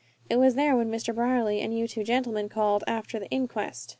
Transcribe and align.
It 0.31 0.37
was 0.37 0.55
there 0.55 0.75
when 0.75 0.89
Mr. 0.89 1.13
Brierly 1.13 1.61
and 1.61 1.77
you 1.77 1.87
two 1.87 2.03
gentlemen 2.03 2.49
called, 2.49 2.83
after 2.87 3.19
the 3.19 3.29
inquest." 3.29 3.89